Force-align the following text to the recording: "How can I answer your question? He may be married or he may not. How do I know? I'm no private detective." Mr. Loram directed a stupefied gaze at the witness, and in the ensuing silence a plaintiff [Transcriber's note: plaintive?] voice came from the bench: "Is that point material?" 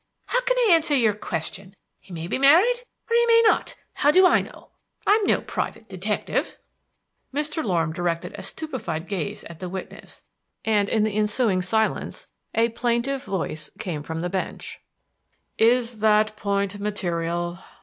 "How 0.25 0.41
can 0.41 0.57
I 0.57 0.71
answer 0.71 0.95
your 0.95 1.13
question? 1.13 1.75
He 1.99 2.11
may 2.11 2.25
be 2.25 2.39
married 2.39 2.77
or 3.07 3.15
he 3.15 3.25
may 3.27 3.43
not. 3.45 3.75
How 3.93 4.09
do 4.09 4.25
I 4.25 4.41
know? 4.41 4.71
I'm 5.05 5.27
no 5.27 5.41
private 5.41 5.87
detective." 5.87 6.57
Mr. 7.31 7.63
Loram 7.63 7.93
directed 7.93 8.33
a 8.33 8.41
stupefied 8.41 9.07
gaze 9.07 9.43
at 9.43 9.59
the 9.59 9.69
witness, 9.69 10.25
and 10.65 10.89
in 10.89 11.03
the 11.03 11.13
ensuing 11.15 11.61
silence 11.61 12.27
a 12.55 12.69
plaintiff 12.69 13.25
[Transcriber's 13.25 13.27
note: 13.27 13.37
plaintive?] 13.37 13.57
voice 13.59 13.69
came 13.77 14.01
from 14.01 14.21
the 14.21 14.29
bench: 14.31 14.79
"Is 15.59 15.99
that 15.99 16.35
point 16.35 16.79
material?" 16.79 17.59